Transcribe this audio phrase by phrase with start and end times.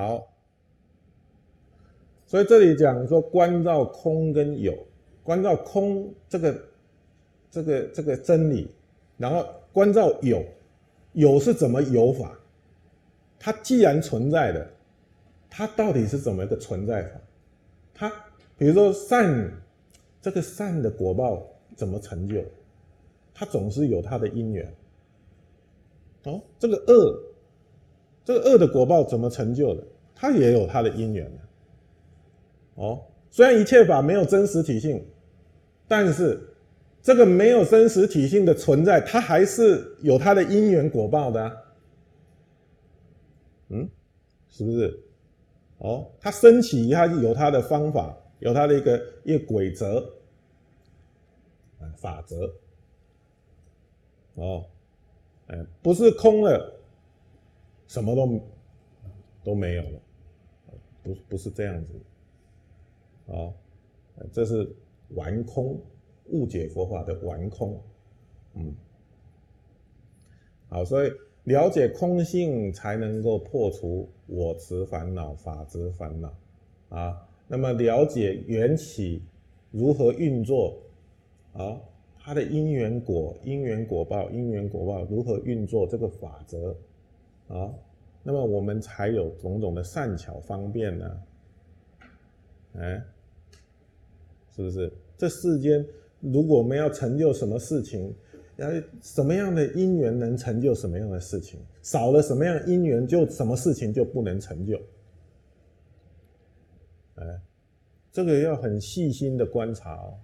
[0.00, 0.32] 好
[2.26, 4.72] 所以这里讲说关照空跟有，
[5.22, 6.62] 关照空这个
[7.50, 8.70] 这个这个真理，
[9.16, 10.44] 然后关照有，
[11.12, 12.38] 有是怎么有法？
[13.38, 14.70] 它既然存在的，
[15.48, 17.20] 它到底是怎么一个存在法？
[17.92, 18.12] 它
[18.56, 19.52] 比如说善，
[20.22, 21.44] 这个善的果报
[21.74, 22.44] 怎么成就？
[23.34, 24.72] 它总是有它的因缘。
[26.24, 27.20] 哦，这个恶，
[28.24, 29.82] 这个恶的果报怎么成就的？
[30.14, 32.82] 它也有它的因缘的。
[32.82, 35.04] 哦，虽然一切法没有真实体性，
[35.88, 36.38] 但是
[37.02, 41.56] 这个没有真实体性的存在，它还是有它的因缘果报的。
[43.68, 43.88] 嗯，
[44.48, 45.02] 是不是？
[45.78, 50.04] 哦，它升起，它有它的方法，有它的一个一个规则，
[51.96, 52.52] 法则。
[54.34, 54.64] 哦。
[55.46, 56.79] 哎，不是空了，
[57.90, 58.40] 什么都
[59.42, 60.00] 都没有了，
[61.02, 62.00] 不不是这样子，
[63.32, 63.52] 啊，
[64.30, 64.72] 这是
[65.08, 65.76] 玩空，
[66.26, 67.82] 误解佛法的玩空，
[68.54, 68.72] 嗯，
[70.68, 71.10] 好，所以
[71.42, 76.32] 了解空性才能够破除我执烦恼、法执烦恼，
[76.90, 79.20] 啊，那么了解缘起
[79.72, 80.80] 如何运作，
[81.54, 81.80] 啊。
[82.22, 86.76] 它的因缘果、因缘果报、因缘果报如何运作这个法则
[87.50, 87.74] 啊？
[88.22, 91.22] 那么我们才有种种的善巧方便呢？
[92.76, 93.02] 哎，
[94.54, 94.92] 是不是？
[95.16, 95.84] 这世间
[96.20, 98.14] 如果我们要成就什么事情，
[98.56, 98.68] 要
[99.00, 101.58] 什么样的因缘能成就什么样的事情？
[101.82, 104.78] 少了什么样因缘，就什么事情就不能成就？
[107.16, 107.40] 哎，
[108.12, 110.20] 这个要很细心的观察哦。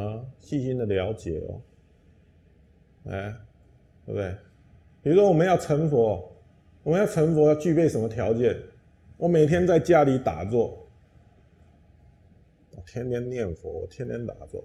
[0.00, 1.60] 啊，细心的了解哦，
[3.10, 3.36] 哎，
[4.06, 4.34] 对不对？
[5.02, 6.32] 比如说我们要成佛，
[6.82, 8.56] 我们要成佛要具备什么条件？
[9.16, 10.86] 我每天在家里打坐，
[12.70, 14.64] 我天天念佛，我天天打坐，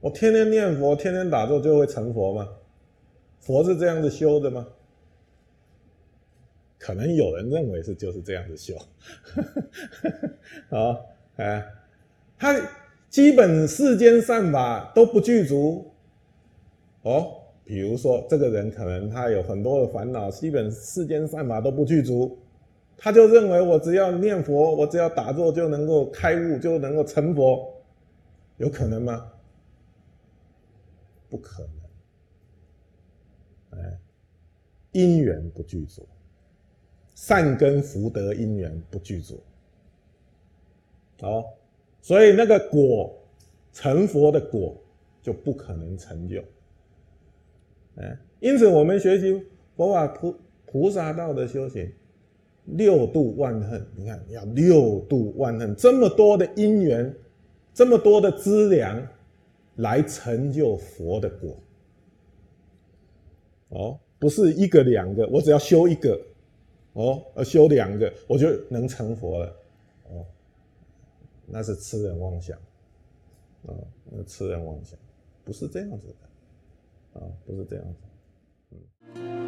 [0.00, 2.48] 我天天念佛，天天打坐就会成佛吗？
[3.40, 4.66] 佛是这样子修的吗？
[6.78, 8.76] 可能有人认为是就是这样子修，
[10.70, 10.98] 啊，
[11.36, 11.66] 哎，
[12.38, 12.54] 他。
[13.10, 15.90] 基本世间善法都不具足，
[17.00, 22.38] 哦，比如说这个人可能他有很多的烦恼，基本世间善法都不具足，
[22.96, 27.70] 他就认为我只要念佛，我只要打坐就能够开悟，就能够成佛，
[28.56, 29.30] 有可能吗？
[31.28, 31.68] 不可
[33.72, 33.98] 能，哎，
[34.92, 36.08] 因缘不具足，
[37.14, 39.38] 善根福德因缘不具足，
[41.20, 41.44] 好。
[42.00, 43.14] 所以那个果
[43.74, 44.74] 成佛的果
[45.20, 46.42] 就不可能成就，
[47.98, 49.42] 哎，因此我们学习
[49.76, 50.34] 佛法菩
[50.66, 51.90] 菩萨道的修行，
[52.64, 57.14] 六度万恨，你看要六度万恨，这么多的因缘，
[57.74, 59.04] 这么多的资粮，
[59.76, 61.56] 来成就佛的果。
[63.70, 66.20] 哦，不是一个两个，我只要修一个，
[66.92, 69.56] 哦，呃，修两个，我就能成佛了，
[70.10, 70.24] 哦。
[71.46, 72.56] 那是痴人妄想，
[73.66, 73.72] 啊，
[74.10, 74.98] 那痴人妄想，
[75.44, 76.27] 不是这样子的，
[77.18, 78.00] 啊，不是这样子，
[79.14, 79.47] 嗯。